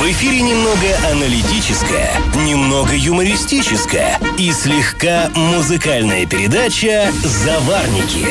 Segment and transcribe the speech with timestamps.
[0.00, 2.10] В эфире немного аналитическая,
[2.46, 8.26] немного юмористическая и слегка музыкальная передача «Заварники»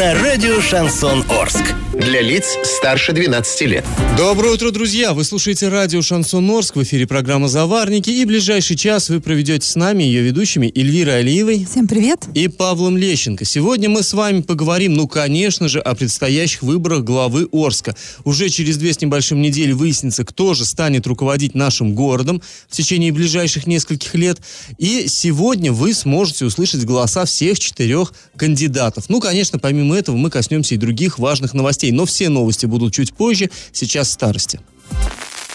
[0.00, 1.76] на радио «Шансон Орск».
[1.92, 3.84] Для лиц старше 12 лет.
[4.16, 5.12] Доброе утро, друзья!
[5.12, 9.76] Вы слушаете радио «Шансон Орск», в эфире программа «Заварники», и ближайший час вы проведете с
[9.76, 11.66] нами, ее ведущими, Эльвирой Алиевой.
[11.70, 12.24] Всем привет!
[12.34, 13.44] И Павлом Лещенко.
[13.44, 17.94] Сегодня мы с вами поговорим, ну, конечно же, о предстоящих выборах главы Орска.
[18.24, 23.12] Уже через две с небольшим недели выяснится, кто же станет руководить нашим городом в течение
[23.12, 24.40] ближайших нескольких лет.
[24.78, 29.04] И сегодня вы сможете услышать голоса всех четырех кандидатов.
[29.08, 31.92] Ну, конечно, помимо этого мы коснемся и других важных новостей.
[31.92, 33.50] Но все новости будут чуть позже.
[33.72, 34.60] Сейчас старости.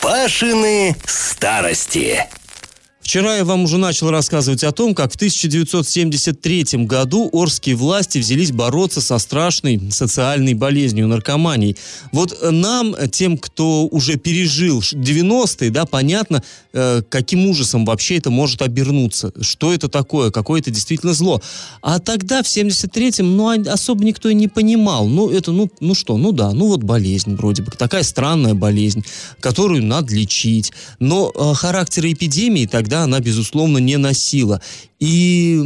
[0.01, 2.23] Пашины старости.
[3.07, 8.51] Вчера я вам уже начал рассказывать о том, как в 1973 году орские власти взялись
[8.51, 11.77] бороться со страшной социальной болезнью наркоманией.
[12.11, 18.61] Вот нам, тем, кто уже пережил 90-е, да, понятно, э, каким ужасом вообще это может
[18.61, 19.31] обернуться.
[19.39, 21.41] Что это такое, какое это действительно зло.
[21.81, 25.07] А тогда, в 73-м, ну, особо никто и не понимал.
[25.07, 27.71] Ну, это, ну, ну что, ну да, ну вот болезнь вроде бы.
[27.71, 29.05] Такая странная болезнь,
[29.39, 30.73] которую надо лечить.
[30.99, 34.61] Но э, характер эпидемии тогда она, безусловно, не носила.
[34.99, 35.59] И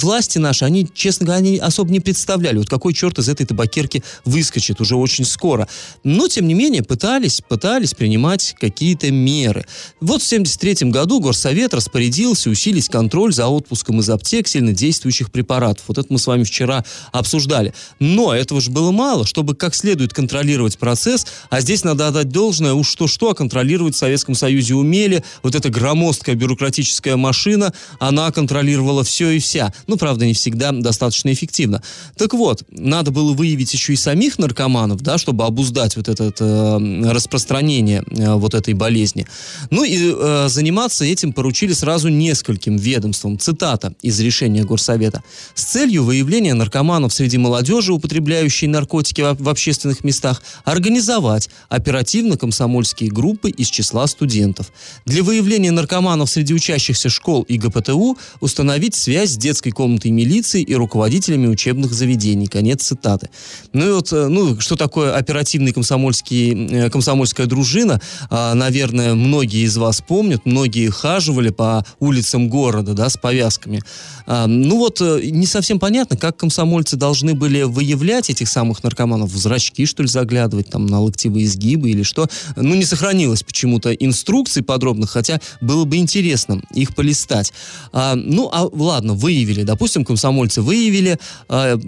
[0.00, 4.04] власти наши, они, честно говоря, они особо не представляли, вот какой черт из этой табакерки
[4.24, 5.66] выскочит уже очень скоро.
[6.04, 9.66] Но, тем не менее, пытались, пытались принимать какие-то меры.
[10.00, 15.84] Вот в 1973 году Горсовет распорядился усилить контроль за отпуском из аптек сильнодействующих препаратов.
[15.88, 17.74] Вот это мы с вами вчера обсуждали.
[17.98, 22.74] Но этого же было мало, чтобы как следует контролировать процесс, а здесь надо отдать должное,
[22.74, 25.24] уж что-что, а контролировать в Советском Союзе умели.
[25.42, 29.72] Вот эта громоздкая бюрократическая машина, она контролирует контролировала все и вся.
[29.86, 31.82] Ну, правда, не всегда достаточно эффективно.
[32.16, 37.10] Так вот, надо было выявить еще и самих наркоманов, да, чтобы обуздать вот это э,
[37.10, 39.26] распространение э, вот этой болезни.
[39.70, 43.38] Ну и э, заниматься этим поручили сразу нескольким ведомствам.
[43.38, 45.22] Цитата из решения Горсовета.
[45.54, 53.50] С целью выявления наркоманов среди молодежи, употребляющей наркотики в, в общественных местах, организовать оперативно-комсомольские группы
[53.50, 54.72] из числа студентов.
[55.06, 58.57] Для выявления наркоманов среди учащихся школ и ГПТУ установить
[58.94, 62.46] связь с детской комнатой милиции и руководителями учебных заведений.
[62.46, 63.30] Конец цитаты.
[63.72, 69.64] Ну и вот, э, ну, что такое оперативный комсомольский, э, комсомольская дружина, а, наверное, многие
[69.64, 73.82] из вас помнят, многие хаживали по улицам города, да, с повязками.
[74.26, 79.30] А, ну вот, э, не совсем понятно, как комсомольцы должны были выявлять этих самых наркоманов,
[79.30, 82.26] в зрачки, что ли, заглядывать, там, на локтевые изгибы или что.
[82.56, 87.52] Ну, не сохранилось почему-то инструкций подробных, хотя было бы интересно их полистать.
[87.92, 88.14] А,
[88.52, 91.78] а ладно, выявили, допустим, комсомольцы выявили, э,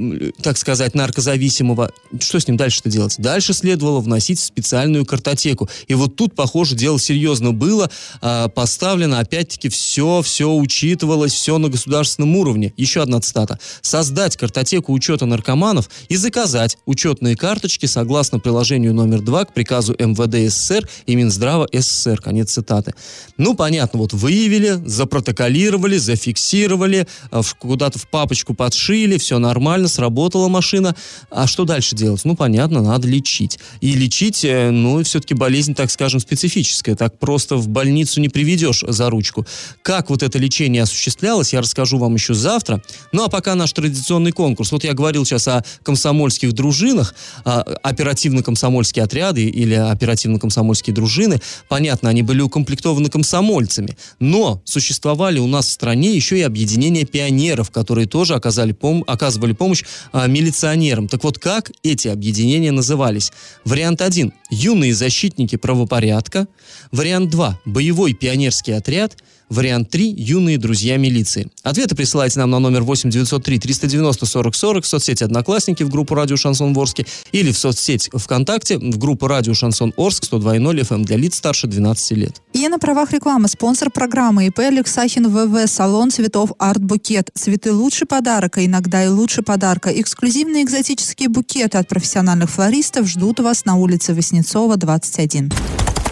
[0.42, 1.92] так сказать, наркозависимого.
[2.20, 3.14] Что с ним дальше-то делать?
[3.18, 5.68] Дальше следовало вносить специальную картотеку.
[5.88, 7.90] И вот тут, похоже, дело серьезно было.
[8.22, 12.72] Э, поставлено, опять-таки, все, все учитывалось, все на государственном уровне.
[12.76, 13.58] Еще одна цитата.
[13.80, 20.52] Создать картотеку учета наркоманов и заказать учетные карточки согласно приложению номер 2 к приказу МВД
[20.52, 22.20] СССР и Минздрава СССР.
[22.20, 22.94] Конец цитаты.
[23.36, 30.48] Ну, понятно, вот выявили, запротоколировали, зафиксировали зафиксировали, э, куда-то в папочку подшили, все нормально, сработала
[30.48, 30.94] машина.
[31.30, 32.24] А что дальше делать?
[32.24, 33.58] Ну, понятно, надо лечить.
[33.80, 36.96] И лечить, э, ну, все-таки болезнь, так скажем, специфическая.
[36.96, 39.46] Так просто в больницу не приведешь за ручку.
[39.82, 42.82] Как вот это лечение осуществлялось, я расскажу вам еще завтра.
[43.12, 44.72] Ну, а пока наш традиционный конкурс.
[44.72, 51.40] Вот я говорил сейчас о комсомольских дружинах, а, оперативно-комсомольские отряды или оперативно-комсомольские дружины.
[51.68, 53.96] Понятно, они были укомплектованы комсомольцами.
[54.18, 59.52] Но существовали у нас в стране еще и объединение пионеров, которые тоже оказали пом оказывали
[59.52, 61.08] помощь а, милиционерам.
[61.08, 63.32] Так вот, как эти объединения назывались?
[63.64, 66.46] Вариант 1– юные защитники правопорядка.
[66.92, 69.16] Вариант 2– боевой пионерский отряд–
[69.50, 71.50] Вариант 3– юные друзья милиции.
[71.64, 76.14] Ответы присылайте нам на номер 8 903 390 40 40 в соцсети «Одноклассники» в группу
[76.14, 81.16] «Радио Шансон Ворске» или в соцсеть ВКонтакте в группу «Радио Шансон Орск» 102.0 FM для
[81.16, 82.40] лиц старше 12 лет.
[82.52, 87.30] И на правах рекламы спонсор программы ИП Алексахин ВВ салон цветов Арт Букет.
[87.34, 89.90] Цветы лучше подарка, иногда и лучше подарка.
[89.90, 95.50] Эксклюзивные экзотические букеты от профессиональных флористов ждут вас на улице Васнецова, 21.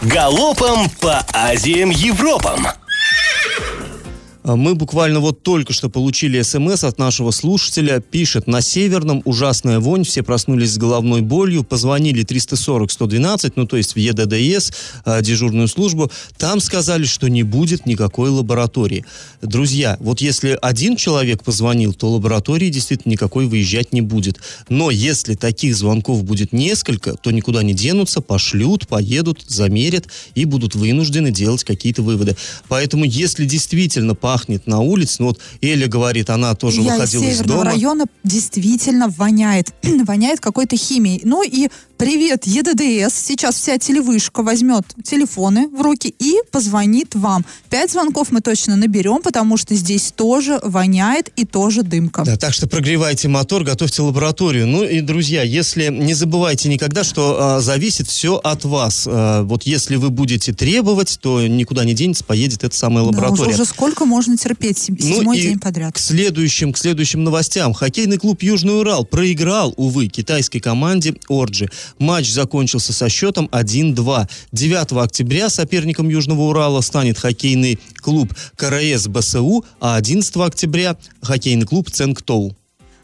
[0.03, 2.67] Галопом по Азиям Европам!
[4.49, 8.01] А, Мы буквально вот только что получили смс от нашего слушателя.
[8.01, 13.95] Пишет, на Северном ужасная вонь, все проснулись с головной болью, позвонили 340-112, ну то есть
[13.95, 14.73] в ЕДДС,
[15.05, 16.11] а, дежурную службу.
[16.39, 19.05] Там сказали, что не будет никакой лаборатории.
[19.43, 24.39] Друзья, вот если один человек позвонил, то лаборатории действительно никакой выезжать не будет.
[24.71, 30.75] Но если таких звонков будет несколько, то никуда не денутся, пошлют, поедут, замерят и будут
[30.75, 32.35] вынуждены делать какие-то выводы.
[32.69, 37.23] Поэтому, если действительно пахнет на улице, ну вот Эля говорит, она тоже Я из выходила
[37.25, 37.71] из, северного дома.
[37.73, 39.75] района действительно воняет.
[40.07, 41.21] воняет какой-то химией.
[41.25, 41.69] Ну и
[41.99, 43.15] привет, ЕДДС.
[43.15, 47.45] Сейчас вся телевышка возьмет телефоны в руки и позвонит вам.
[47.69, 52.23] Пять звонков мы точно наберем, потому что здесь тоже воняет и тоже дымка.
[52.25, 54.67] Да, так что прогревайте мотор, готовьте лабораторию.
[54.67, 59.07] Ну и, друзья, если не забывайте никогда, что а, зависит все от вас.
[59.11, 63.19] А, вот если вы будете требовать, то никуда не денется, поедет эта самая Да, уже,
[63.19, 63.55] лаборатория.
[63.55, 65.95] уже сколько можно терпеть Ну седьмой и день подряд.
[65.95, 67.75] К следующим, к следующим новостям.
[67.75, 71.69] Хоккейный клуб Южный Урал проиграл, увы, китайской команде Орджи.
[71.99, 74.29] Матч закончился со счетом 1-2.
[74.53, 81.91] 9 октября соперником Южного Урала станет хоккейный клуб КРС БСУ, а 11 октября хоккейный клуб
[81.91, 82.58] Ценктоу.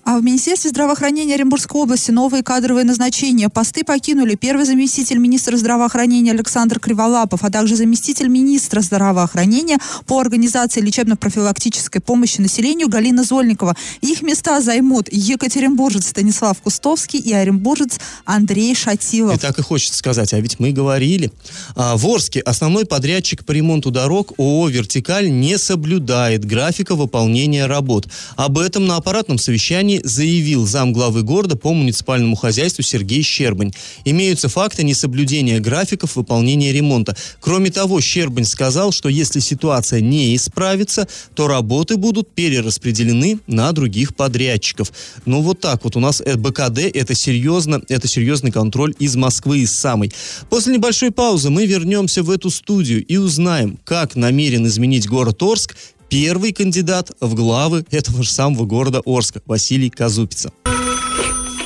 [0.07, 3.49] А в Министерстве здравоохранения Оренбургской области новые кадровые назначения.
[3.49, 10.83] Посты покинули первый заместитель министра здравоохранения Александр Криволапов, а также заместитель министра здравоохранения по организации
[10.83, 13.77] лечебно-профилактической помощи населению Галина Зольникова.
[14.03, 19.37] Их места займут екатеринбуржец Станислав Кустовский и оренбуржец Андрей Шатилов.
[19.37, 21.33] И так и хочется сказать, а ведь мы говорили.
[21.77, 28.07] А, в Орске основной подрядчик по ремонту дорог ООО «Вертикаль» не соблюдает графика выполнения работ.
[28.37, 33.73] Об этом на аппаратном совещании заявил замглавы города по муниципальному хозяйству Сергей Щербань.
[34.05, 37.17] Имеются факты несоблюдения графиков выполнения ремонта.
[37.41, 44.15] Кроме того, Щербань сказал, что если ситуация не исправится, то работы будут перераспределены на других
[44.15, 44.93] подрядчиков.
[45.27, 49.61] Ну вот так вот у нас э, БКД это серьезно, это серьезный контроль из Москвы,
[49.61, 50.13] из самой.
[50.51, 55.77] После небольшой паузы мы вернемся в эту студию и узнаем, как намерен изменить город Орск
[56.15, 60.53] первый кандидат в главы этого же самого города Орска Василий Казупица.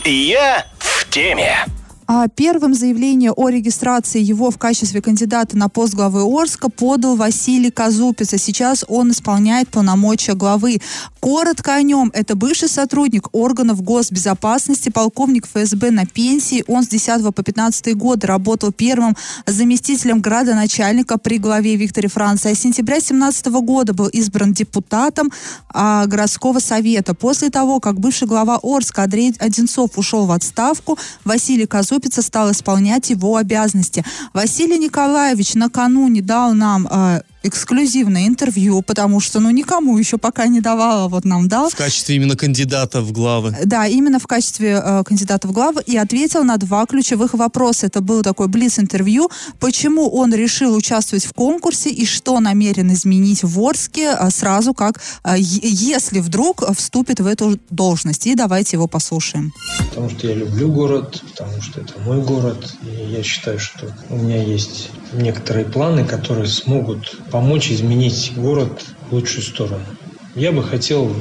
[0.06, 1.66] Я в теме.
[2.10, 7.70] А первым заявление о регистрации его в качестве кандидата на пост главы Орска подал Василий
[7.70, 8.32] Казупиц.
[8.32, 10.80] А сейчас он исполняет полномочия главы.
[11.20, 12.10] Коротко о нем.
[12.14, 16.64] Это бывший сотрудник органов госбезопасности, полковник ФСБ на пенсии.
[16.66, 19.14] Он с 10 по 15 годы работал первым
[19.44, 22.52] заместителем градоначальника при главе Викторе Франции.
[22.52, 25.30] А с сентября 17 года был избран депутатом
[25.68, 27.12] а, городского совета.
[27.12, 33.10] После того, как бывший глава Орска Андрей Одинцов ушел в отставку, Василий Казупица стал исполнять
[33.10, 34.04] его обязанности.
[34.32, 40.60] Василий Николаевич накануне дал нам э, эксклюзивное интервью, потому что, ну, никому еще пока не
[40.60, 41.70] давала, вот нам дал.
[41.70, 43.56] В качестве именно кандидата в главы.
[43.64, 47.86] Да, именно в качестве э, кандидата в главы и ответил на два ключевых вопроса.
[47.86, 49.30] Это был такой блиц-интервью,
[49.60, 55.00] почему он решил участвовать в конкурсе и что намерен изменить в Орске э, сразу как,
[55.24, 58.26] э, если вдруг вступит в эту должность.
[58.26, 59.52] И давайте его послушаем.
[59.90, 62.74] Потому что я люблю город, потому что это мой город.
[62.82, 69.14] И я считаю, что у меня есть некоторые планы, которые смогут помочь изменить город в
[69.14, 69.84] лучшую сторону.
[70.34, 71.14] Я бы хотел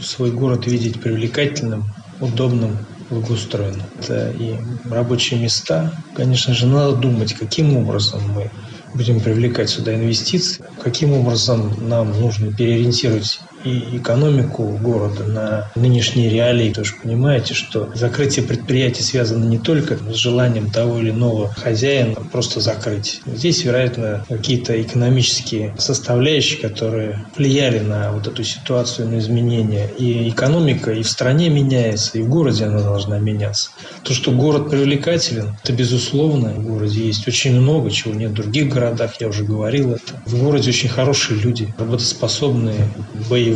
[0.00, 1.84] свой город видеть привлекательным,
[2.20, 2.78] удобным,
[3.10, 3.86] благоустроенным.
[4.00, 4.56] Это и
[4.88, 5.92] рабочие места.
[6.14, 8.50] Конечно же, надо думать, каким образом мы
[8.94, 16.68] будем привлекать сюда инвестиции, каким образом нам нужно переориентировать и экономику города на нынешние реалии.
[16.68, 22.16] Потому что понимаете, что закрытие предприятий связано не только с желанием того или иного хозяина
[22.32, 23.20] просто закрыть.
[23.26, 29.88] Здесь, вероятно, какие-то экономические составляющие, которые влияли на вот эту ситуацию, на изменения.
[29.98, 33.70] И экономика и в стране меняется, и в городе она должна меняться.
[34.02, 36.50] То, что город привлекателен, это безусловно.
[36.50, 40.20] В городе есть очень много, чего нет в других городах, я уже говорил это.
[40.26, 42.88] В городе очень хорошие люди, работоспособные,
[43.28, 43.51] боевые.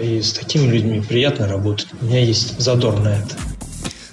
[0.00, 1.88] И с такими людьми приятно работать.
[2.00, 3.51] У меня есть задор на это.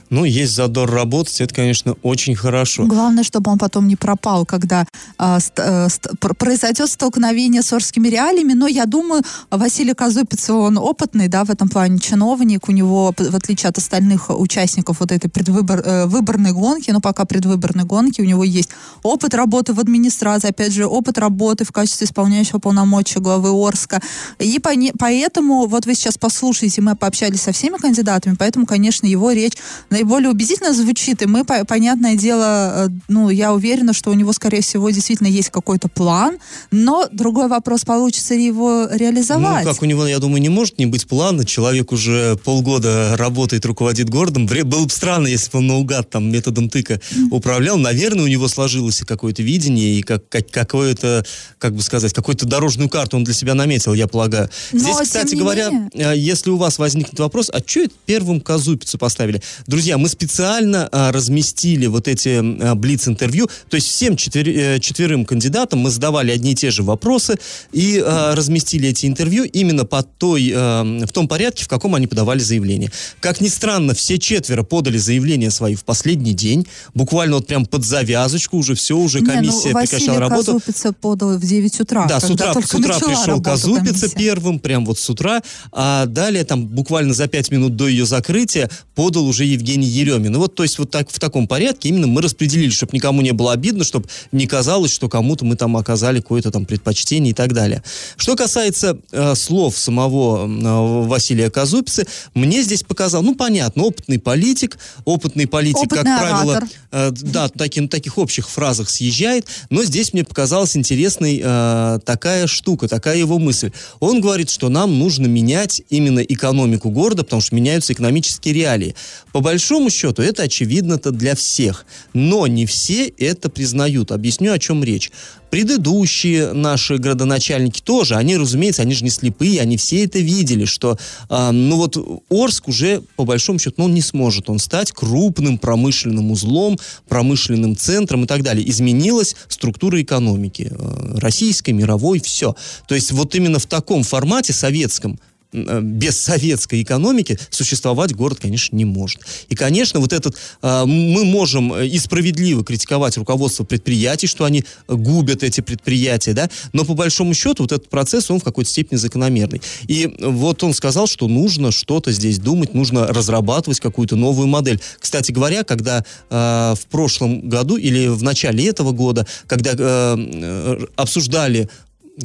[0.09, 2.85] Ну, есть задор работать, это, конечно, очень хорошо.
[2.85, 4.85] Главное, чтобы он потом не пропал, когда
[5.17, 8.53] а, ст- э, ст- пр- произойдет столкновение с орскими реалиями.
[8.53, 12.67] Но я думаю, Василий Казупиц, он опытный, да, в этом плане чиновник.
[12.69, 17.25] У него, в отличие от остальных участников вот этой предвыбор, э, выборной гонки, ну, пока
[17.25, 18.69] предвыборной гонки, у него есть
[19.03, 24.01] опыт работы в администрации, опять же, опыт работы в качестве исполняющего полномочия главы Орска.
[24.39, 29.31] И поне- поэтому, вот вы сейчас послушаете, мы пообщались со всеми кандидатами, поэтому, конечно, его
[29.31, 29.53] речь
[29.99, 34.31] наиболее убедительно звучит, и мы, по- понятное дело, э, ну, я уверена, что у него,
[34.33, 36.37] скорее всего, действительно есть какой-то план,
[36.71, 39.65] но другой вопрос, получится ли его реализовать.
[39.65, 41.45] Ну, как у него, я думаю, не может не быть плана.
[41.45, 44.45] Человек уже полгода работает, руководит городом.
[44.47, 47.01] Было бы странно, если бы он наугад там методом тыка
[47.31, 47.77] управлял.
[47.77, 51.25] Наверное, у него сложилось какое-то видение и как, как- какое-то,
[51.57, 54.49] как бы сказать, какую-то дорожную карту он для себя наметил, я полагаю.
[54.71, 57.93] Но, Здесь, кстати не говоря, менее- э, если у вас возникнет вопрос, а что это
[58.05, 59.41] первым Казупицу поставили?
[59.67, 65.25] Друзья, мы специально а, разместили вот эти а, блиц-интервью, то есть всем четвер- э, четверым
[65.25, 67.37] кандидатам мы задавали одни и те же вопросы
[67.71, 72.07] и а, разместили эти интервью именно по той, а, в том порядке, в каком они
[72.07, 72.91] подавали заявление.
[73.19, 77.85] Как ни странно, все четверо подали заявления свои в последний день, буквально вот прям под
[77.85, 80.53] завязочку, уже все, уже Не, ну, комиссия прекращала работу.
[80.53, 82.05] Казупица подал в 9 утра.
[82.07, 84.15] Да, с утра, с утра пришел Казупица комиссия.
[84.15, 85.41] первым, прям вот с утра,
[85.71, 90.35] а далее там буквально за пять минут до ее закрытия подал уже Евгений Еремин.
[90.35, 93.31] И вот, то есть вот так в таком порядке именно мы распределили, чтобы никому не
[93.31, 97.53] было обидно, чтобы не казалось, что кому-то мы там оказали какое-то там предпочтение и так
[97.53, 97.83] далее.
[98.17, 104.77] Что касается э, слов самого э, Василия Казупицы, мне здесь показал, ну понятно, опытный политик,
[105.05, 106.69] опытный политик, Опытный как правило, оратор.
[106.91, 112.47] Э, да, таки- на таких общих фразах съезжает, но здесь мне показалась интересной э, такая
[112.47, 113.71] штука, такая его мысль.
[113.99, 118.95] Он говорит, что нам нужно менять именно экономику города, потому что меняются экономические реалии.
[119.31, 124.11] По большому счету, это очевидно-то для всех, но не все это признают.
[124.11, 125.11] Объясню, о чем речь.
[125.49, 130.97] Предыдущие наши градоначальники тоже, они, разумеется, они же не слепые, они все это видели, что,
[131.27, 131.97] а, ну вот,
[132.29, 138.25] Орск уже, по большому счету, ну, не сможет он стать крупным промышленным узлом, промышленным центром
[138.25, 138.69] и так далее.
[138.69, 142.55] Изменилась структура экономики, э, российской, мировой, все.
[142.87, 148.75] То есть вот именно в таком формате советском, э, без советской экономики существовать город, конечно,
[148.75, 149.21] не может.
[149.49, 154.63] И, конечно, вот этот э, мы можем э, и справедливо критиковать руководство предприятий, что они
[154.87, 158.69] э, губят эти предприятия, да, но по большому счету вот этот процесс, он в какой-то
[158.69, 159.61] степени закономерный.
[159.87, 164.79] И вот он сказал, что нужно что-то здесь думать, нужно разрабатывать какую-то новую модель.
[164.99, 170.85] Кстати говоря, когда э, в прошлом году или в начале этого года, когда э, э,
[170.95, 171.69] обсуждали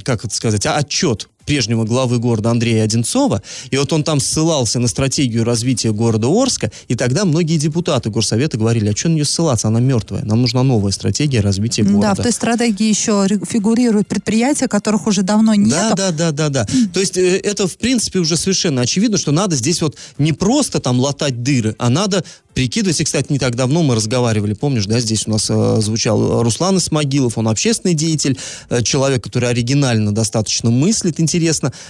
[0.03, 4.89] как это сказать, отчет прежнего главы города Андрея Одинцова, и вот он там ссылался на
[4.89, 9.69] стратегию развития города Орска, и тогда многие депутаты горсовета говорили, а что на нее ссылаться,
[9.69, 12.15] она мертвая, нам нужна новая стратегия развития города.
[12.15, 15.71] Да, в той стратегии еще фигурируют предприятия, которых уже давно нет.
[15.71, 16.67] Да, да, да, да, да.
[16.93, 20.81] То есть э, это, в принципе, уже совершенно очевидно, что надо здесь вот не просто
[20.81, 22.25] там латать дыры, а надо
[22.55, 23.01] прикидывать.
[23.01, 26.79] И, кстати, не так давно мы разговаривали, помнишь, да, здесь у нас э, звучал Руслан
[26.79, 28.39] Исмагилов, он общественный деятель,
[28.71, 31.34] э, человек, который оригинально достаточно мыслит интересно,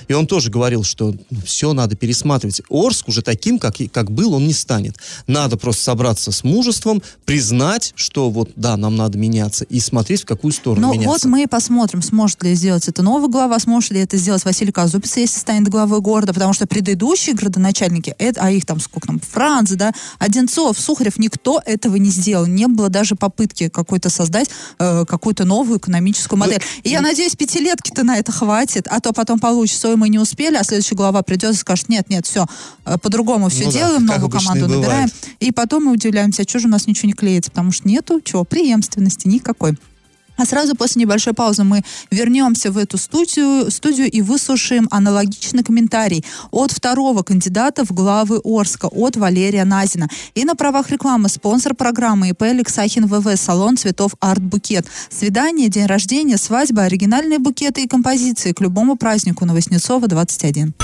[0.09, 2.63] и он тоже говорил, что все надо пересматривать.
[2.71, 4.97] Орск уже таким, как, как был, он не станет.
[5.27, 10.27] Надо просто собраться с мужеством, признать, что вот, да, нам надо меняться, и смотреть, в
[10.27, 11.09] какую сторону Ну меняться.
[11.09, 14.73] вот мы и посмотрим, сможет ли сделать это новый глава, сможет ли это сделать Василий
[14.73, 19.21] Казупица, если станет главой города, потому что предыдущие градоначальники, это, а их там сколько там,
[19.21, 22.47] Франц, да, Одинцов, Сухарев, никто этого не сделал.
[22.47, 24.49] Не было даже попытки какой-то создать
[24.79, 26.63] э, какую-то новую экономическую модель.
[26.83, 30.57] И я надеюсь, пятилетки-то на это хватит, а то потом получится, ой, мы не успели,
[30.57, 32.47] а следующая глава придет и скажет, нет, нет, все,
[33.03, 35.09] по-другому все Ну да, делаем, как новую команду набираем.
[35.41, 38.21] И потом мы удивляемся, а что же у нас ничего не клеится, потому что нету
[38.23, 39.77] чего, преемственности никакой.
[40.37, 46.25] А сразу после небольшой паузы мы вернемся в эту студию, студию и выслушаем аналогичный комментарий
[46.51, 50.09] от второго кандидата в главы Орска, от Валерия Назина.
[50.35, 54.87] И на правах рекламы спонсор программы ИП Алексахин ВВ, салон цветов Арт Букет.
[55.11, 60.75] Свидание, день рождения, свадьба, оригинальные букеты и композиции к любому празднику на Воснецова 21.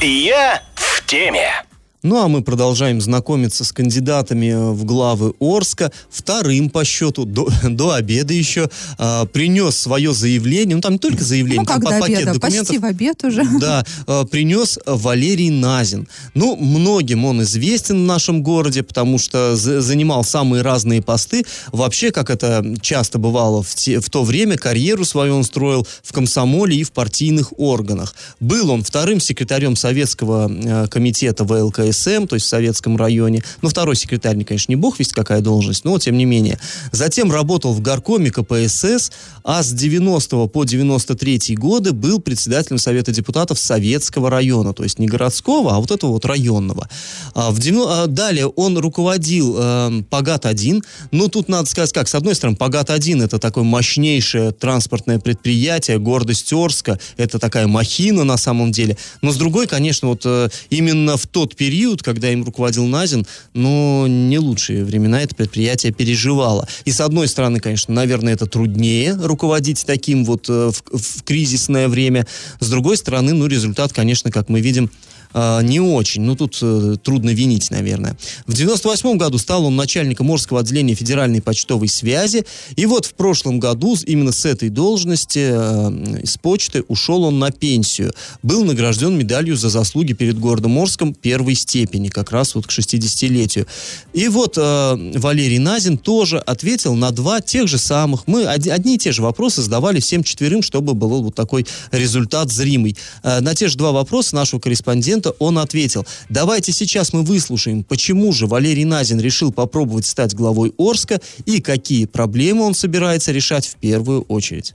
[0.00, 1.69] Я в теме.
[2.02, 5.92] Ну а мы продолжаем знакомиться с кандидатами э, в главы Орска.
[6.08, 10.76] Вторым по счету, до, до обеда еще, а, принес свое заявление.
[10.76, 12.32] Ну там не только заявление, Ну, там до пакет обеда?
[12.34, 12.68] документов.
[12.68, 13.44] Почти в обед уже.
[13.60, 16.08] Да, э, принес Валерий Назин.
[16.32, 21.44] Ну, многим он известен в нашем городе, потому что за- занимал самые разные посты.
[21.70, 26.12] Вообще, как это часто бывало в, те- в то время, карьеру свою он строил в
[26.12, 28.14] комсомоле и в партийных органах.
[28.40, 31.44] Был он вторым секретарем Советского э, комитета
[31.90, 33.42] ВЛКСМ, то есть в Советском районе.
[33.62, 36.58] Ну, второй секретарь, не, конечно, не бог весть какая должность, но тем не менее.
[36.92, 39.10] Затем работал в горкоме КПСС,
[39.44, 45.06] а с 90 по 93 годы был председателем Совета депутатов Советского района, то есть не
[45.06, 46.88] городского, а вот этого вот районного.
[47.34, 52.34] А в а далее он руководил э, Пагат-1, но тут надо сказать как, с одной
[52.34, 58.96] стороны, Пагат-1 это такое мощнейшее транспортное предприятие, гордость Орска, это такая махина на самом деле,
[59.22, 63.26] но с другой, конечно, вот э, именно в тот период период, когда им руководил Назин,
[63.54, 66.68] но не лучшие времена это предприятие переживало.
[66.84, 71.88] И с одной стороны, конечно, наверное, это труднее руководить таким вот э, в, в кризисное
[71.88, 72.26] время.
[72.60, 74.90] С другой стороны, ну, результат, конечно, как мы видим,
[75.34, 76.22] э, не очень.
[76.22, 78.16] Ну, тут э, трудно винить, наверное.
[78.46, 82.44] В 98 году стал он начальником Морского отделения Федеральной почтовой связи.
[82.76, 87.50] И вот в прошлом году именно с этой должности, э, с почты, ушел он на
[87.50, 88.12] пенсию.
[88.42, 93.66] Был награжден медалью за заслуги перед городом Морском первой степени, как раз вот к 60-летию.
[94.12, 98.26] И вот э, Валерий Назин тоже ответил на два тех же самых.
[98.26, 102.50] Мы од- одни и те же вопросы задавали всем четверым, чтобы был вот такой результат
[102.50, 102.96] зримый.
[103.22, 106.04] Э, на те же два вопроса нашего корреспондента он ответил.
[106.28, 112.06] Давайте сейчас мы выслушаем, почему же Валерий Назин решил попробовать стать главой Орска и какие
[112.06, 114.74] проблемы он собирается решать в первую очередь.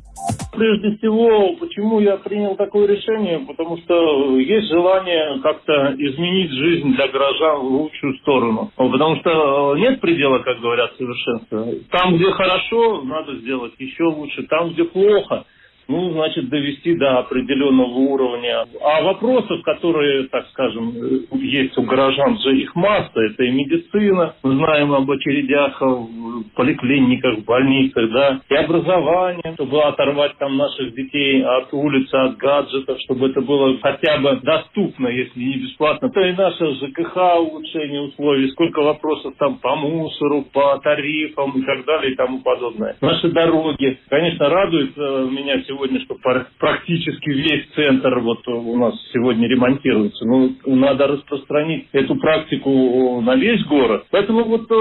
[0.51, 3.39] Прежде всего, почему я принял такое решение?
[3.39, 8.71] Потому что есть желание как-то изменить жизнь для горожан в лучшую сторону.
[8.75, 11.67] Потому что нет предела, как говорят, совершенства.
[11.91, 14.43] Там, где хорошо, надо сделать еще лучше.
[14.49, 15.45] Там, где плохо,
[15.87, 18.65] ну, значит, довести до определенного уровня.
[18.81, 20.93] А вопросов, которые, так скажем,
[21.33, 23.19] есть у горожан, же их масса.
[23.21, 29.81] Это и медицина, мы знаем об очередях в поликлиниках, в больницах, да, и образование, чтобы
[29.83, 35.39] оторвать там наших детей от улицы, от гаджетов, чтобы это было хотя бы доступно, если
[35.39, 36.09] не бесплатно.
[36.09, 41.85] То и наше ЖКХ, улучшение условий, сколько вопросов там по мусору, по тарифам и так
[41.85, 42.95] далее и тому подобное.
[43.01, 43.99] Наши дороги.
[44.09, 46.15] Конечно, радует меня сегодня сегодня, что
[46.59, 50.25] практически весь центр вот у нас сегодня ремонтируется.
[50.25, 54.05] Ну, надо распространить эту практику на весь город.
[54.11, 54.73] Поэтому вот э,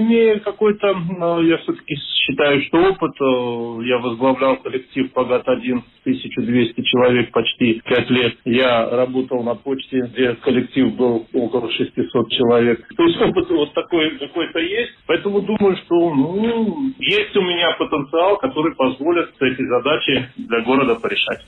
[0.00, 7.32] имея какой-то, э, я все-таки считаю, что опыт, э, я возглавлял коллектив «Пагат-1», 1200 человек
[7.32, 8.34] почти 5 лет.
[8.44, 12.86] Я работал на почте, где коллектив был около 600 человек.
[12.96, 14.92] То есть опыт вот такой какой-то есть.
[15.06, 21.40] Поэтому думаю, что ну, есть у меня потенциал, который позволит эти задачи для города порешать.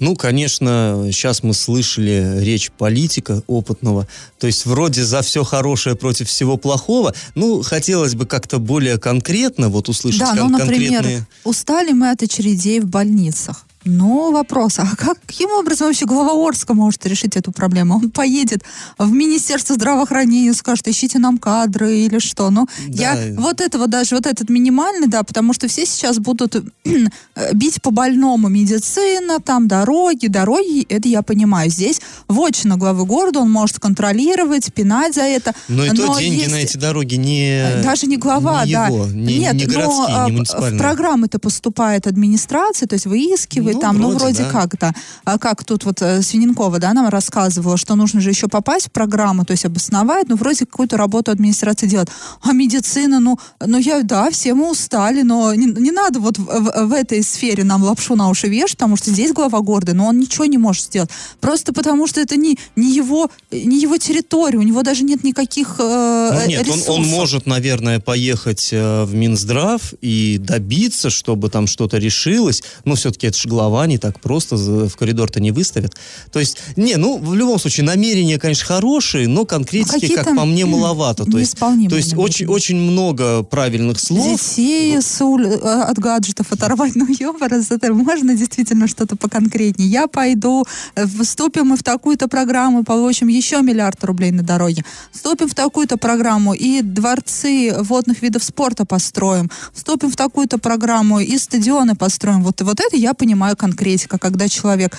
[0.00, 4.08] Ну, конечно, сейчас мы слышали речь политика опытного,
[4.40, 7.14] то есть вроде за все хорошее против всего плохого.
[7.36, 11.26] Ну, хотелось бы как-то более конкретно вот услышать да, кон- ну, например, конкретные...
[11.44, 13.64] устали мы от очередей в больницах.
[13.84, 17.96] Но вопрос, а как, каким образом вообще глава Орска может решить эту проблему?
[17.96, 18.62] Он поедет
[18.98, 22.50] в Министерство здравоохранения, скажет, ищите нам кадры или что.
[22.50, 23.14] Ну, Да.
[23.14, 26.62] я вот этого даже, вот этот минимальный, да, потому что все сейчас будут
[27.54, 31.70] бить по больному медицина, там дороги, дороги, это я понимаю.
[31.70, 35.54] Здесь вотчина главы города, он может контролировать, пинать за это.
[35.68, 37.82] Но и то деньги есть- на эти дороги не...
[37.82, 38.86] даже не глава, не да.
[38.86, 43.71] его, не, Нет, не но городские, а, не в программы-то поступает администрация, то есть выискивает
[43.74, 44.50] Ну, там, ну, вроде, вроде да.
[44.50, 44.92] как-то.
[45.24, 48.90] А как тут вот э, Свиненкова, да, нам рассказывала, что нужно же еще попасть в
[48.90, 52.10] программу, то есть обосновать, ну, вроде какую-то работу администрация делает.
[52.42, 56.44] А медицина, ну, ну я, да, все мы устали, но не, не надо вот в,
[56.44, 60.06] в- в этой сфере нам лапшу на уши вешать, потому что здесь глава города, но
[60.06, 61.10] он ничего не может сделать.
[61.40, 65.76] Просто потому что это не, не, его, не его территория, у него даже нет никаких
[65.78, 67.06] э, Ну, нет, он, он ресурсов.
[67.06, 72.62] может, наверное, поехать э, в Минздрав и добиться, чтобы там что-то решилось.
[72.84, 75.96] Но все-таки это же глава, не так просто в коридор-то не выставят.
[76.30, 80.44] То есть, не, ну, в любом случае, намерения, конечно, хорошие, но конкретики, как какие-то, по
[80.44, 81.24] мне, маловато.
[81.24, 84.40] То есть, то есть очень, очень много правильных слов.
[84.40, 89.88] Детей с ули- э, от гаджетов оторвать, ну, ёбарас, это можно действительно что-то поконкретнее.
[89.88, 94.84] Я пойду, э, вступим мы в такую-то программу, получим еще миллиард рублей на дороге.
[95.12, 99.50] Вступим в такую-то программу и дворцы водных видов спорта построим.
[99.72, 102.42] Вступим в такую-то программу и стадионы построим.
[102.42, 104.96] Вот, вот это я понимаю конкретика, когда человек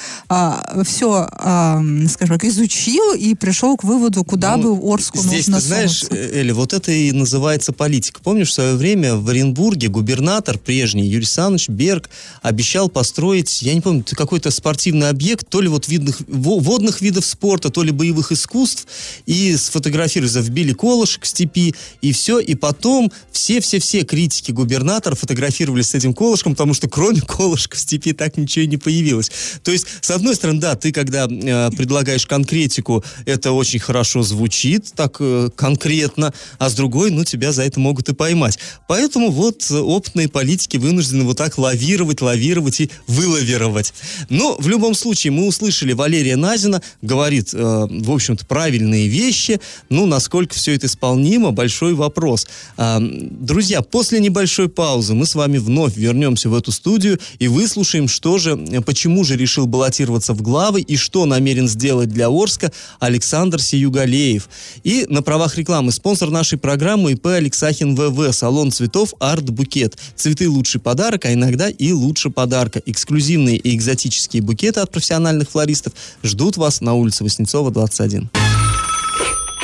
[0.83, 1.27] все,
[2.09, 5.99] скажем так, изучил и пришел к выводу, куда Ну, бы Орску Здесь, нужно ты знаешь,
[5.99, 6.17] сунуться.
[6.17, 8.19] э, Эля, вот это и называется политика.
[8.21, 12.09] Помнишь, в свое время в Оренбурге губернатор прежний Юрий Саныч Берг
[12.41, 17.25] обещал построить, я не помню, какой-то спортивный объект, то ли вот видных, во- водных видов
[17.25, 18.87] спорта, то ли боевых искусств,
[19.25, 25.95] и сфотографировали, вбили колышек в степи, и все, и потом все-все-все критики губернатора фотографировались с
[25.95, 29.31] этим колышком, потому что кроме колышка в степи так ничего не появилось.
[29.63, 34.91] То есть, с одной стороны, да, ты когда э, предлагаешь конкретику, это очень хорошо звучит,
[34.95, 38.59] так э, конкретно, а с другой, ну, тебя за это могут и поймать.
[38.87, 43.93] Поэтому вот э, опытные политики вынуждены вот так лавировать, лавировать и вылавировать.
[44.29, 49.59] Но в любом случае мы услышали Валерия Назина, говорит, э, в общем-то, правильные вещи.
[49.89, 52.47] Ну, насколько все это исполнимо, большой вопрос.
[52.77, 58.07] А, друзья, после небольшой паузы мы с вами вновь вернемся в эту студию и выслушаем,
[58.07, 62.71] что что же, почему же решил баллотироваться в главы и что намерен сделать для Орска
[62.99, 64.49] Александр Сиюгалеев.
[64.83, 69.99] И на правах рекламы спонсор нашей программы ИП Алексахин ВВ, салон цветов Арт Букет.
[70.15, 72.81] Цветы лучший подарок, а иногда и лучше подарка.
[72.87, 75.93] Эксклюзивные и экзотические букеты от профессиональных флористов
[76.23, 78.31] ждут вас на улице Васнецова, 21.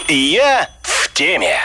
[0.10, 1.58] Я в теме.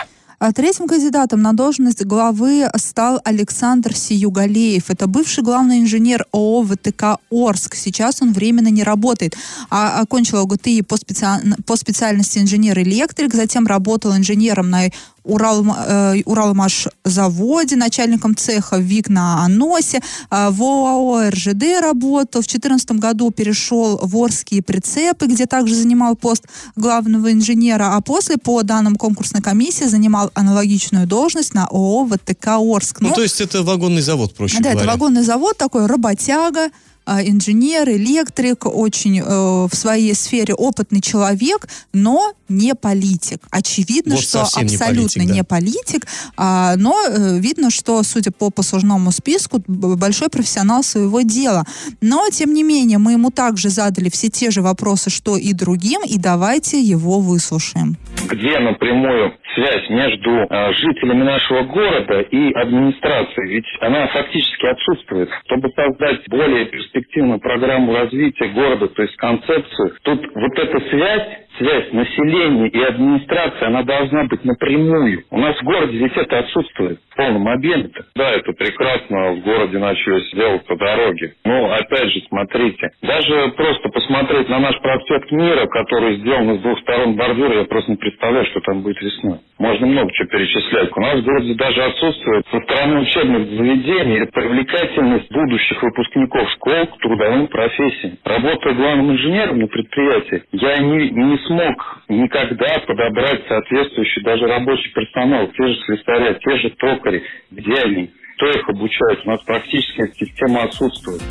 [0.47, 4.91] А Третьим кандидатом на должность главы стал Александр Сиюгалеев.
[4.91, 7.75] Это бывший главный инженер ООО ВТК «Орск».
[7.75, 9.39] Сейчас он временно не работает.
[9.71, 11.41] А окончил ОГТИ по, специаль...
[11.65, 14.91] по специальности инженер-электрик, затем работал инженером на
[15.25, 22.43] Урал, э, Уралмаш-заводе, начальником цеха ВИК на Аносе, э, в ОАО РЖД работал.
[22.43, 26.45] В 2014 году перешел в Орские прицепы, где также занимал пост
[26.77, 33.01] главного инженера, а после, по данным конкурсной комиссии, занимал аналогичную должность на ООО ВТК Орск.
[33.01, 34.81] Ну, ну то есть это вагонный завод, проще да, говоря.
[34.81, 36.71] это вагонный завод, такой работяга,
[37.07, 43.41] инженер, электрик, очень э, в своей сфере опытный человек, но не политик.
[43.51, 45.33] Очевидно, вот что не политик, абсолютно да.
[45.35, 51.65] не политик, а, но э, видно, что, судя по послужному списку, большой профессионал своего дела.
[52.01, 56.01] Но, тем не менее, мы ему также задали все те же вопросы, что и другим,
[56.07, 57.97] и давайте его выслушаем.
[58.31, 65.29] где напрямую связь между э, жителями нашего города и администрацией, ведь она фактически отсутствует.
[65.47, 66.94] Чтобы создать более перспективную
[67.39, 71.29] программу развития города, то есть концепцию, тут вот эта связь,
[71.59, 75.25] связь населения и администрации, она должна быть напрямую.
[75.31, 77.85] У нас в городе здесь это отсутствует в полном объеме.
[77.85, 78.05] -то.
[78.15, 81.35] Да, это прекрасно, в городе начались делать по дороге.
[81.45, 86.79] Но, опять же, смотрите, даже просто посмотреть на наш проспект Мира, который сделан из двух
[86.81, 89.39] сторон бордюра, я просто не представляю, что там будет весной.
[89.59, 90.91] Можно много чего перечислять.
[90.97, 96.99] У нас в городе даже отсутствует со стороны учебных заведений привлекательность будущих выпускников школ к
[96.99, 98.19] трудовым профессиям.
[98.25, 105.49] Работая главным инженером на предприятии, я не, не смог никогда подобрать соответствующий даже рабочий персонал,
[105.49, 109.21] те же слесаря, те же токари, где они, кто их обучает.
[109.25, 111.23] У нас практически система отсутствует.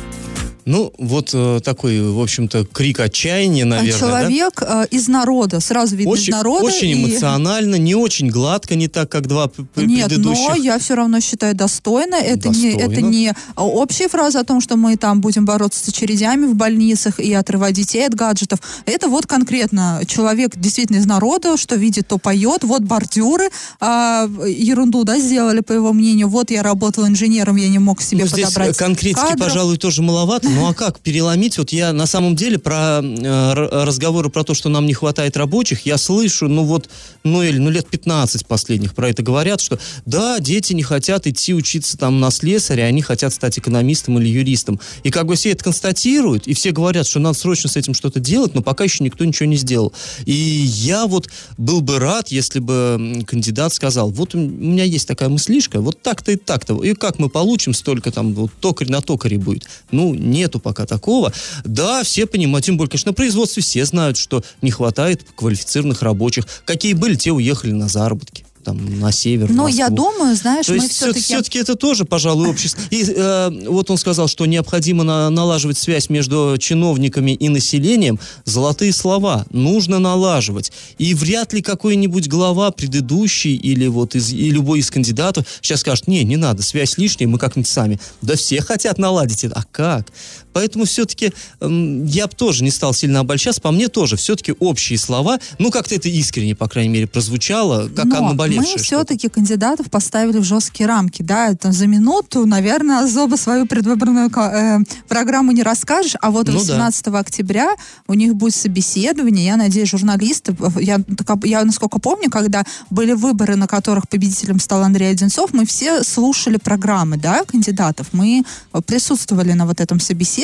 [0.66, 3.98] Ну, вот э, такой, в общем-то, крик отчаяния, А наверное, да?
[3.98, 6.64] Человек э, из народа, сразу видно из Очень, народа.
[6.64, 10.48] очень и- эмоционально, не очень гладко, не так, как два Нет, предыдущих.
[10.48, 12.14] но я все равно считаю достойно.
[12.14, 15.88] Это не, это не а, общая фраза о том, что мы там будем бороться с
[15.88, 18.60] очередями в больницах и отрывать детей от гаджетов.
[18.86, 22.64] Это вот конкретно человек действительно из народа, что видит, то поет.
[22.64, 23.50] Вот бордюры
[23.80, 26.28] а, ерунду, да, сделали, по его мнению.
[26.28, 29.40] Вот я работал инженером, я не мог себе Ну, здесь подобрать э, конкретики, кадров.
[29.48, 30.48] пожалуй, тоже маловато.
[30.54, 31.58] Ну, а как переломить?
[31.58, 33.52] Вот я на самом деле про э,
[33.84, 36.88] разговоры про то, что нам не хватает рабочих, я слышу, ну вот,
[37.24, 41.54] ну или ну лет 15 последних про это говорят, что да, дети не хотят идти
[41.54, 44.78] учиться там на слесаря, они хотят стать экономистом или юристом.
[45.02, 48.20] И как бы все это констатируют, и все говорят, что надо срочно с этим что-то
[48.20, 49.92] делать, но пока еще никто ничего не сделал.
[50.24, 55.28] И я вот был бы рад, если бы кандидат сказал, вот у меня есть такая
[55.28, 59.36] мыслишка, вот так-то и так-то, и как мы получим столько там, вот токарь на токаре
[59.36, 59.64] будет.
[59.90, 60.14] Ну,
[60.44, 61.32] нету пока такого.
[61.64, 66.46] Да, все понимают, тем более, конечно, на производстве все знают, что не хватает квалифицированных рабочих.
[66.64, 69.50] Какие были, те уехали на заработки там на север.
[69.50, 71.20] Но я думаю, знаешь, То мы все-таки...
[71.20, 71.58] все-таки...
[71.58, 72.82] это тоже, пожалуй, общество.
[72.90, 78.18] И э, вот он сказал, что необходимо на- налаживать связь между чиновниками и населением.
[78.44, 79.46] Золотые слова.
[79.50, 80.72] Нужно налаживать.
[80.98, 86.08] И вряд ли какой-нибудь глава предыдущий или вот из, и любой из кандидатов сейчас скажет,
[86.08, 88.00] не, не надо, связь лишняя, мы как-нибудь сами.
[88.22, 89.54] Да все хотят наладить это.
[89.56, 90.06] А как?
[90.54, 93.60] Поэтому все-таки эм, я бы тоже не стал сильно обольщаться.
[93.60, 95.38] По мне тоже все-таки общие слова.
[95.58, 98.76] Ну, как-то это искренне, по крайней мере, прозвучало, как Но наболевшее.
[98.76, 104.30] мы все-таки кандидатов поставили в жесткие рамки, да, это за минуту, наверное, особо свою предвыборную
[104.30, 106.58] э, программу не расскажешь, а вот Ну да.
[106.58, 107.74] 18 октября
[108.06, 111.00] у них будет собеседование, я надеюсь, журналисты, э, я,
[111.44, 116.58] я насколько помню, когда были выборы, на которых победителем стал Андрей Одинцов, мы все слушали
[116.58, 118.44] программы, да, кандидатов, мы
[118.86, 120.43] присутствовали на вот этом собеседовании,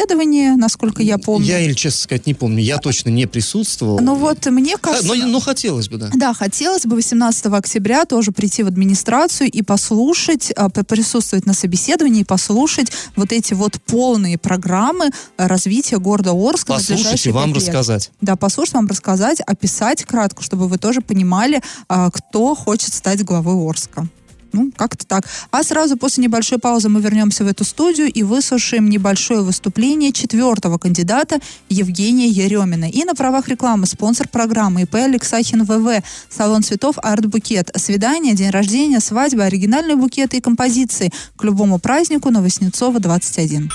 [0.57, 1.47] насколько я помню.
[1.47, 2.63] Я, или честно сказать, не помню.
[2.63, 3.99] Я точно не присутствовал.
[4.01, 5.15] Ну вот, мне А, кажется...
[5.15, 6.11] но, но хотелось бы, да.
[6.15, 12.23] Да, хотелось бы 18 октября тоже прийти в администрацию и послушать, а, присутствовать на собеседовании
[12.23, 16.75] и послушать вот эти вот полные программы э, развития города Орска.
[16.75, 18.11] Послушать и вам рассказать.
[18.21, 23.69] Да, послушать вам рассказать, описать кратко, чтобы вы тоже понимали, а, кто хочет стать главой
[23.69, 24.09] Орска.
[24.53, 25.25] Ну, как-то так.
[25.51, 30.79] А сразу после небольшой паузы мы вернемся в эту студию и выслушаем небольшое выступление четвертого
[30.79, 32.91] кандидата Евгения Еремина.
[32.91, 37.71] И на правах рекламы спонсор программы ИП Алексахин ВВ, салон цветов Арт Букет.
[37.77, 43.71] Свидание, день рождения, свадьба, оригинальные букеты и композиции к любому празднику на Воснецова 21.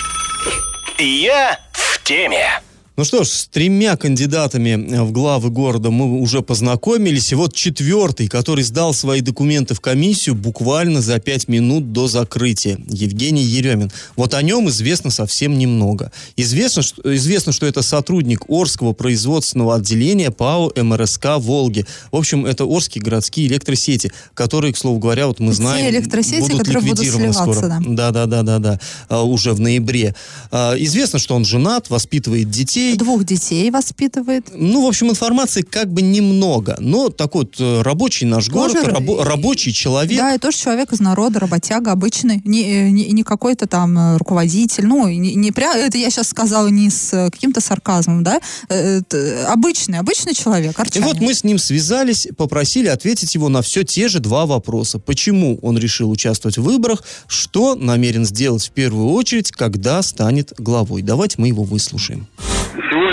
[1.00, 2.65] Я в теме.
[2.98, 7.34] Ну что ж, с тремя кандидатами э, в главы города мы уже познакомились.
[7.34, 12.80] И вот четвертый, который сдал свои документы в комиссию буквально за пять минут до закрытия.
[12.88, 13.92] Евгений Еремин.
[14.16, 16.14] Вот о нем известно совсем немного.
[16.38, 21.86] Известно, что, известно, что это сотрудник Орского производственного отделения ПАО МРСК «Волги».
[22.14, 26.40] В общем, это Орские городские электросети, которые, к слову говоря, вот мы Те знаем, электросети,
[26.40, 27.68] будут которые будут ликвидированы сливаться, скоро.
[27.68, 28.12] да.
[28.12, 28.80] Да, да, да, да, да.
[29.10, 30.16] А, Уже в ноябре.
[30.50, 32.85] А, Известно, что он женат, воспитывает детей.
[32.96, 34.48] Двух детей воспитывает.
[34.54, 36.76] Ну, в общем, информации как бы немного.
[36.80, 40.18] Но такой вот э, рабочий наш Тоже город, рабо- рабочий человек.
[40.18, 44.18] Да, и тоже человек из народа, работяга обычный, не, э, не, не какой-то там э,
[44.18, 49.48] руководитель, ну, не, не пря- это я сейчас сказала не с каким-то сарказмом, да, это
[49.52, 51.08] обычный, обычный человек, И арчанин.
[51.08, 55.00] вот мы с ним связались, попросили ответить его на все те же два вопроса.
[55.00, 61.02] Почему он решил участвовать в выборах, что намерен сделать в первую очередь, когда станет главой.
[61.02, 62.28] Давайте мы его выслушаем.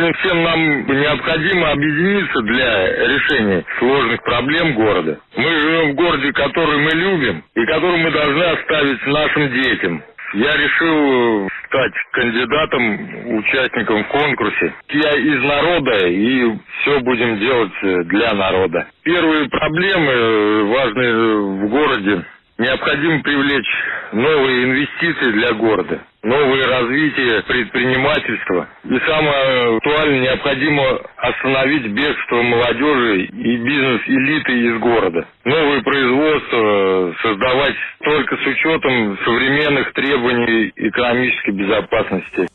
[0.02, 5.20] Сегодня всем нам необходимо объединиться для решения сложных проблем города.
[5.36, 10.02] Мы живем в городе, который мы любим и который мы должны оставить нашим детям.
[10.34, 14.74] Я решил стать кандидатом, участником в конкурсе.
[14.88, 18.88] Я из народа и все будем делать э, для народа.
[19.04, 22.24] Первые проблемы э, важные в городе.
[22.58, 23.70] Необходимо привлечь
[24.12, 28.68] новые инвестиции для города, новое развитие предпринимательства.
[28.84, 35.26] И самое актуальное, необходимо остановить бегство молодежи и бизнес-элиты из города.
[35.44, 42.48] Новые производства создавать только с учетом современных требований экономической безопасности.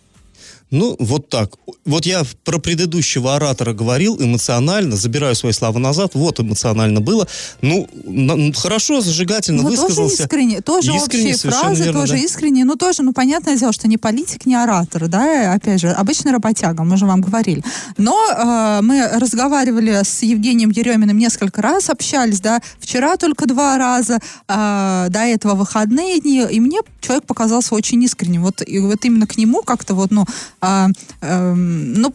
[0.69, 1.51] Ну, вот так.
[1.85, 7.25] Вот я про предыдущего оратора говорил эмоционально, забираю свои слова назад, вот эмоционально было.
[7.61, 10.23] Ну, на- хорошо, зажигательно Ну, тоже высказался.
[10.23, 12.19] искренне, тоже Искренне, общие фразы, верно, тоже да.
[12.19, 16.33] искренне, ну тоже, ну понятное дело, что не политик, не оратор, да, опять же, обычный
[16.33, 17.63] работяга, мы же вам говорили.
[17.97, 24.19] Но э, мы разговаривали с Евгением Ереминым несколько раз, общались, да, вчера только два раза,
[24.49, 29.25] э, до этого выходные дни, и мне человек показался очень искренним, вот, и вот именно
[29.27, 30.25] к нему как-то вот, ну,
[30.61, 32.13] ну,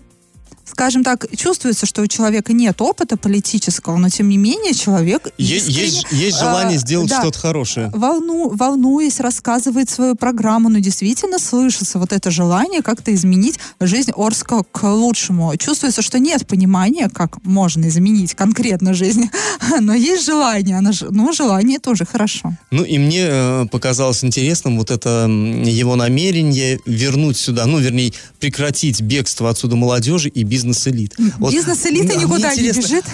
[0.72, 5.58] скажем так, чувствуется, что у человека нет опыта политического, но тем не менее человек Е-
[5.58, 7.90] искренне, есть, есть желание а, сделать да, что-то хорошее.
[7.92, 14.62] волну, волнуясь, рассказывает свою программу, но действительно слышится вот это желание как-то изменить жизнь Орска
[14.62, 15.54] к лучшему.
[15.58, 19.28] Чувствуется, что нет понимания, как можно изменить конкретно жизнь,
[19.80, 20.78] но есть желание.
[20.78, 22.56] Оно Ну, желание тоже хорошо.
[22.70, 29.02] Ну и мне э, показалось интересным вот это его намерение вернуть сюда, ну вернее прекратить
[29.02, 31.14] бегство отсюда молодежи и бизнес-элит.
[31.38, 33.04] Вот, Бизнес-элита мне никуда не бежит.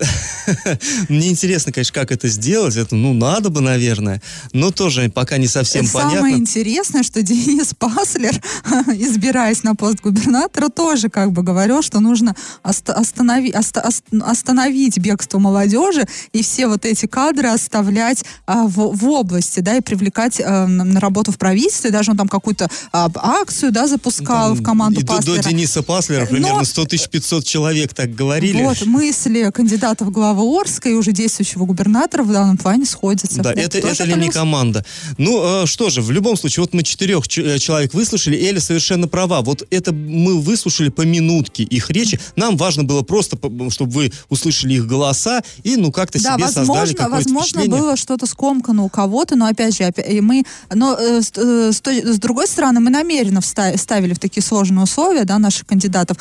[1.08, 2.76] Мне интересно, конечно, как это сделать.
[2.76, 4.22] Это, ну, надо бы, наверное.
[4.52, 6.40] Но тоже пока не совсем Самое понятно.
[6.40, 8.34] интересное, что Денис Паслер,
[8.94, 14.98] избираясь на пост губернатора, тоже как бы говорил, что нужно ост- останови- оста- ост- остановить
[14.98, 20.40] бегство молодежи и все вот эти кадры оставлять а, в, в области, да, и привлекать
[20.40, 21.90] а, на, работу в правительстве.
[21.90, 25.42] Даже он там какую-то а, акцию, да, запускал в команду и до, до Паслера.
[25.42, 28.62] Дениса Паслера примерно Но- 100 500 человек так говорили.
[28.62, 33.42] Вот, мысли кандидата в главу Орска и уже действующего губернатора в данном плане сходятся.
[33.42, 34.84] Да, Вот это, это ли не команда?
[35.18, 39.08] Ну, э, что же, в любом случае, вот мы четырех э, человек выслушали, Эля совершенно
[39.08, 39.42] права.
[39.42, 42.20] Вот это мы выслушали по минутке их речи.
[42.36, 43.38] Нам важно было просто,
[43.70, 47.80] чтобы вы услышали их голоса и, ну, как-то Да, себе создали возможно, какое-то возможно впечатление.
[47.80, 52.18] было что-то скомкано у кого-то, но опять же, мы, но э, с, э, с с
[52.18, 56.16] другой стороны, мы намеренно ставили в такие сложные условия, да, наших кандидатов.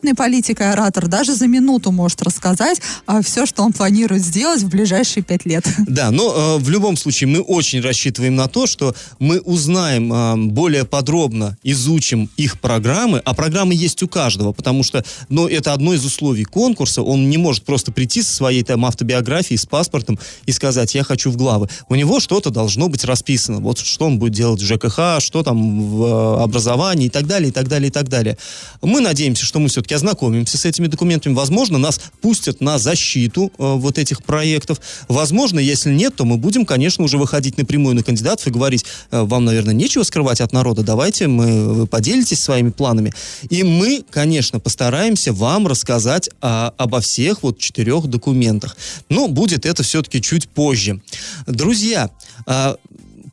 [0.00, 2.80] Опытный политик и оратор даже за минуту может рассказать
[3.22, 5.66] все, что он планирует сделать в ближайшие пять лет.
[5.86, 10.36] Да, но э, в любом случае мы очень рассчитываем на то, что мы узнаем э,
[10.50, 15.92] более подробно, изучим их программы, а программы есть у каждого, потому что, ну, это одно
[15.92, 20.52] из условий конкурса, он не может просто прийти со своей там автобиографией, с паспортом и
[20.52, 21.68] сказать, я хочу в главы.
[21.90, 25.90] У него что-то должно быть расписано, вот что он будет делать в ЖКХ, что там
[25.90, 28.38] в э, образовании и так далее, и так далее, и так далее.
[28.80, 33.74] Мы надеемся, что мы все-таки ознакомимся с этими документами, возможно, нас пустят на защиту э,
[33.76, 34.80] вот этих проектов.
[35.08, 39.22] Возможно, если нет, то мы будем, конечно, уже выходить напрямую на кандидатов и говорить, э,
[39.22, 43.12] вам, наверное, нечего скрывать от народа, давайте мы, вы поделитесь своими планами.
[43.48, 48.76] И мы, конечно, постараемся вам рассказать а, обо всех вот четырех документах.
[49.08, 51.00] Но будет это все-таки чуть позже.
[51.46, 52.10] Друзья,
[52.46, 52.76] а,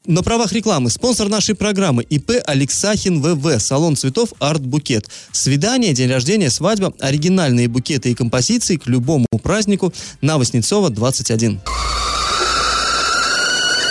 [0.07, 5.09] на правах рекламы спонсор нашей программы ИП Алексахин ВВ, салон цветов Арт Букет.
[5.31, 11.59] Свидание, день рождения, свадьба, оригинальные букеты и композиции к любому празднику на Воснецова 21.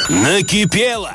[0.08, 1.12] Накипело.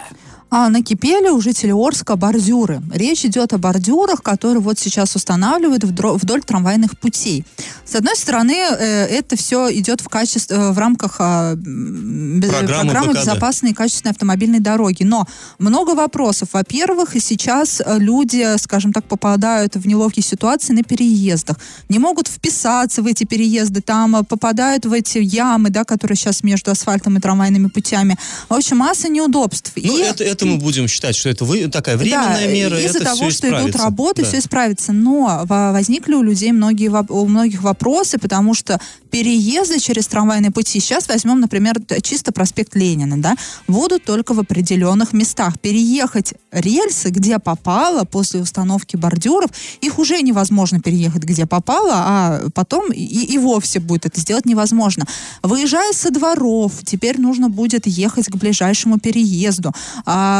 [0.53, 2.81] А накипели у жителей Орска бордюры.
[2.93, 7.45] Речь идет о бордюрах, которые вот сейчас устанавливают вдоль, трамвайных путей.
[7.85, 13.19] С одной стороны, э, это все идет в, качестве, э, в рамках э, Программы БКД.
[13.21, 15.03] безопасной и качественной автомобильной дороги.
[15.03, 15.25] Но
[15.57, 16.49] много вопросов.
[16.51, 21.57] Во-первых, сейчас э, люди, скажем так, попадают в неловкие ситуации на переездах.
[21.87, 26.71] Не могут вписаться в эти переезды, там попадают в эти ямы, да, которые сейчас между
[26.71, 28.17] асфальтом и трамвайными путями.
[28.49, 29.71] В общем, масса неудобств.
[29.77, 32.79] Ну, И- это, это мы будем считать, что это вы, такая временная да, мера.
[32.79, 34.27] Из-за того, что идут работы, Да.
[34.27, 34.93] все исправится.
[34.93, 40.79] Но во- возникли у людей многие, у многих вопросы, потому что переезды через трамвайные пути,
[40.79, 43.35] сейчас возьмем, например, чисто проспект Ленина, да,
[43.67, 45.59] будут только в определенных местах.
[45.59, 49.51] Переехать рельсы, где попало, после установки бордюров,
[49.81, 55.05] их уже невозможно переехать, где попало, а потом и, и вовсе будет это сделать невозможно.
[55.43, 59.73] Выезжая со дворов, теперь нужно будет ехать к ближайшему переезду.
[60.05, 60.30] А,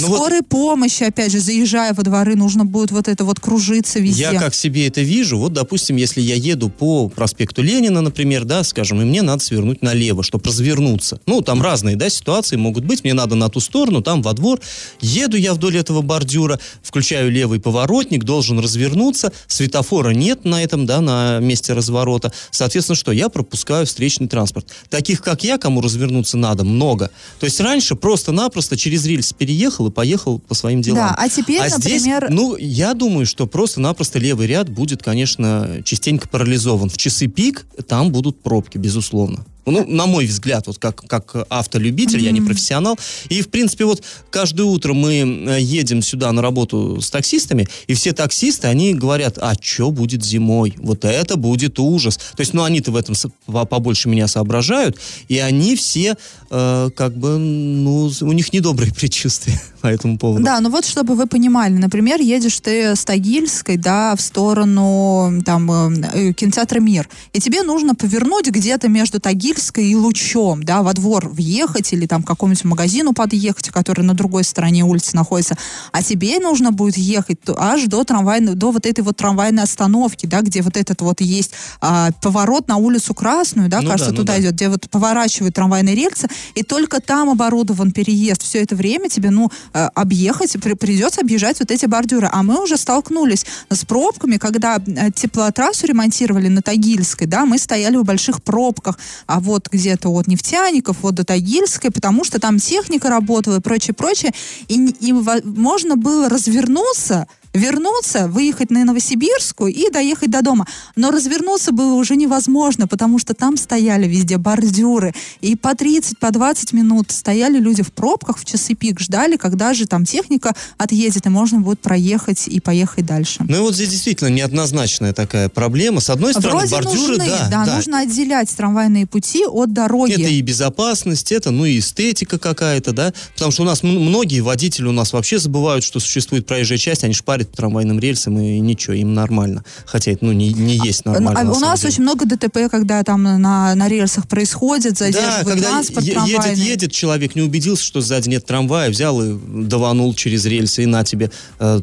[0.00, 3.98] Ну вот- скорой помощи, опять же, заезжая во дворы, нужно будет вот это вот кружиться
[3.98, 4.22] везде.
[4.22, 8.64] Я как себе это вижу, вот, допустим, если я еду по проспекту Ленина, например, да,
[8.64, 11.20] скажем, и мне надо свернуть налево, чтобы развернуться.
[11.26, 13.04] Ну, там разные, да, ситуации могут быть.
[13.04, 14.60] Мне надо на ту сторону, там во двор.
[15.00, 19.32] Еду я вдоль этого бордюра, включаю левый поворотник, должен развернуться.
[19.46, 22.32] Светофора нет на этом, да, на месте разворота.
[22.50, 23.12] Соответственно, что?
[23.12, 24.66] Я пропускаю встречный транспорт.
[24.90, 27.10] Таких, как я, кому развернуться надо, много.
[27.40, 31.08] То есть раньше просто-напросто через рельс переехал и поехал по своим делам.
[31.08, 35.82] Да, а теперь, А здесь, например, ну, я думаю, что просто-напросто левый ряд будет, конечно,
[35.84, 36.88] частенько парализован.
[36.88, 39.44] В часы пик там будут пробки, безусловно.
[39.66, 42.98] Ну, на мой взгляд, вот как, как автолюбитель, я не профессионал.
[43.28, 47.94] И, в принципе, вот каждое утро мы э, едем сюда на работу с таксистами, и
[47.94, 50.74] все таксисты, они говорят, а что будет зимой?
[50.76, 52.16] Вот это будет ужас.
[52.16, 53.14] То есть, ну, они-то в этом
[53.46, 54.98] побольше меня соображают,
[55.28, 56.16] и они все,
[56.50, 60.44] э, как бы, ну, у них недобрые предчувствия по этому поводу.
[60.44, 65.70] Да, ну вот чтобы вы понимали, например, едешь ты с Тагильской, да, в сторону там
[65.70, 71.28] э, кинотеатра Мир, и тебе нужно повернуть где-то между Тагильской и Лучом, да, во двор
[71.28, 75.56] въехать или там к какому-нибудь магазину подъехать, который на другой стороне улицы находится,
[75.92, 80.40] а тебе нужно будет ехать аж до трамвайной, до вот этой вот трамвайной остановки, да,
[80.40, 84.22] где вот этот вот есть а, поворот на улицу Красную, да, Ну кажется, да, ну
[84.22, 84.40] туда да.
[84.40, 88.42] идет, где вот поворачивают трамвайные рельсы, и только там оборудован переезд.
[88.42, 92.28] Все это время тебе, ну, э, объехать, при- придется объезжать вот эти бордюры.
[92.32, 97.96] А мы уже столкнулись с пробками, когда э, теплотрассу ремонтировали на Тагильской, да, мы стояли
[97.96, 103.08] в больших пробках, а вот где-то от Нефтяников, вот до Тагильской, потому что там техника
[103.08, 104.32] работала и прочее, прочее,
[104.68, 105.12] и, и
[105.44, 110.66] можно было развернуться, вернуться, выехать на Новосибирскую и доехать до дома.
[110.96, 115.14] Но развернуться было уже невозможно, потому что там стояли везде бордюры.
[115.40, 119.72] И по 30, по 20 минут стояли люди в пробках в часы пик, ждали, когда
[119.72, 123.44] же там техника отъедет, и можно будет проехать и поехать дальше.
[123.48, 126.00] Ну и вот здесь действительно неоднозначная такая проблема.
[126.00, 127.76] С одной стороны, Вроде бордюры, нужны, да, да.
[127.76, 130.12] нужно отделять трамвайные пути от дороги.
[130.12, 133.12] Это и безопасность, это, ну и эстетика какая-то, да.
[133.34, 137.14] Потому что у нас многие водители у нас вообще забывают, что существует проезжая часть, они
[137.14, 139.64] шпарят по трамвайным рельсам, и ничего, им нормально.
[139.86, 141.40] Хотя это, ну, не, не есть нормально.
[141.40, 141.92] А на у нас деле.
[141.92, 146.32] очень много ДТП, когда там на, на рельсах происходит, Да, задерживают когда транспорт е- едет,
[146.34, 146.64] трамвайный.
[146.64, 151.04] едет человек, не убедился, что сзади нет трамвая, взял и даванул через рельсы, и на
[151.04, 151.80] тебе э,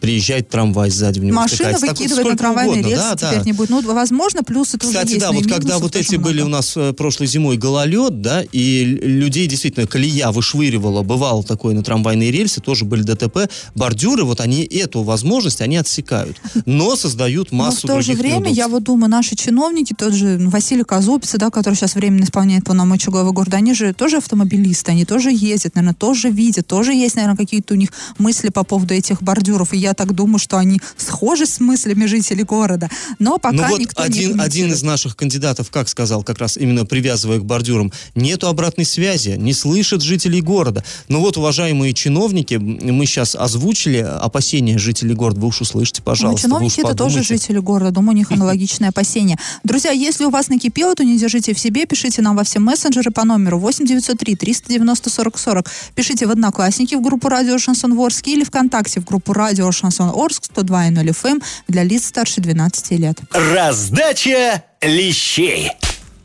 [0.00, 1.36] приезжает трамвай сзади в него.
[1.36, 1.86] Машина втыкается.
[1.86, 3.44] Так выкидывает на сколько трамвайный угодно, рельс, да, теперь да.
[3.44, 3.70] не будет.
[3.70, 5.20] Ну, возможно, плюсы тоже Кстати, есть.
[5.20, 6.46] да, вот когда вот эти были много.
[6.46, 11.82] у нас э, прошлой зимой гололед, да, и людей действительно колея вышвыривала, бывало такое на
[11.82, 17.58] трамвайные рельсы, тоже были ДТП, бордюры, вот они эту возможность, они отсекают, но создают Но
[17.58, 18.56] массу в то же время, неудобств.
[18.56, 23.10] я вот думаю, наши чиновники, тот же Василий Казупец, да, который сейчас временно исполняет полномочия
[23.10, 27.36] главы города, они же тоже автомобилисты, они тоже ездят, наверное, тоже видят, тоже есть, наверное,
[27.36, 31.46] какие-то у них мысли по поводу этих бордюров, и я так думаю, что они схожи
[31.46, 32.88] с мыслями жителей города.
[33.18, 34.76] Но пока Ну вот никто не один, один комментирует.
[34.76, 39.52] из наших кандидатов, как сказал, как раз именно привязывая к бордюрам, нету обратной связи, не
[39.52, 40.84] слышат жителей города.
[41.08, 46.34] Ну вот, уважаемые чиновники, мы сейчас озвучили опасения жителей города, вы уж услышите, Ну, пожалуйста.
[46.46, 47.90] уж чиновники это тоже жители города.
[47.90, 49.38] Думаю, у них аналогичное опасение.
[49.64, 51.86] Друзья, если у вас накипело, то не держите в себе.
[51.86, 55.70] Пишите нам во все мессенджеры по номеру 8903 390 40 40.
[55.94, 60.44] Пишите в Одноклассники в группу Радио Шансон Орск или ВКонтакте в группу Радио Шансон Орск
[60.54, 63.18] 102.0 FM для лиц старше 12 лет.
[63.32, 65.70] Раздача лещей.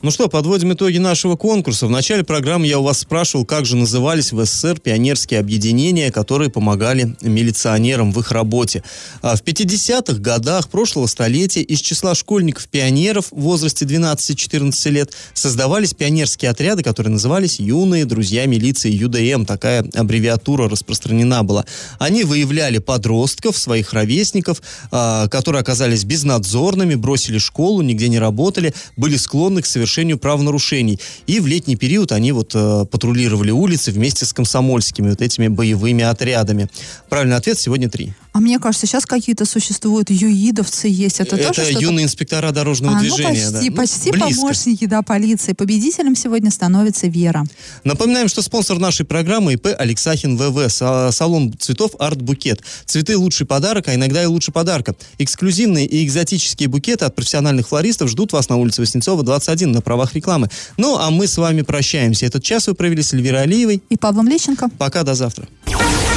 [0.02, 1.86] Ну что, подводим итоги нашего конкурса.
[1.86, 6.50] В начале программы я у вас спрашивал, как же назывались в СССР пионерские объединения, которые
[6.50, 8.82] помогали милиционерам в их работе.
[9.22, 16.52] А в 50-х годах прошлого столетия из числа школьников-пионеров в возрасте 12-14 лет создавались пионерские
[16.52, 19.44] отряды, которые назывались «Юные друзья милиции ЮДМ».
[19.44, 21.65] Такая аббревиатура распространена была.
[21.98, 24.62] Они выявляли подростков, своих ровесников,
[24.92, 31.00] а, которые оказались безнадзорными, бросили школу, нигде не работали, были склонны к совершению совершению правонарушений.
[31.27, 36.04] И в летний период они вот э, патрулировали улицы вместе с комсомольскими вот этими боевыми
[36.04, 36.69] отрядами.
[37.10, 38.13] Правильный ответ сегодня три.
[38.40, 41.19] А мне кажется, сейчас какие-то существуют юидовцы есть.
[41.19, 43.50] Это, Это тоже юные инспектора дорожного а, движения.
[43.50, 43.75] Ну, почти, да.
[43.75, 44.29] почти близко.
[44.29, 45.52] помощники да, полиции.
[45.52, 47.44] Победителем сегодня становится Вера.
[47.83, 50.67] Напоминаем, что спонсор нашей программы ИП Алексахин ВВ.
[50.67, 52.62] Са- Салон цветов Арт Букет.
[52.85, 54.96] Цветы лучший подарок, а иногда и лучше подарка.
[55.17, 60.15] Эксклюзивные и экзотические букеты от профессиональных флористов ждут вас на улице Воснецова, 21 на правах
[60.15, 60.48] рекламы.
[60.77, 62.25] Ну, а мы с вами прощаемся.
[62.25, 63.83] Этот час вы провели с Эльвирой Алиевой.
[63.90, 64.69] И Павлом Лещенко.
[64.77, 65.46] Пока, до завтра.